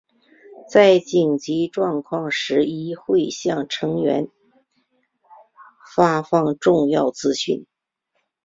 [0.67, 4.31] 在紧急状况时亦会向乘客
[5.95, 7.67] 发放重要讯息。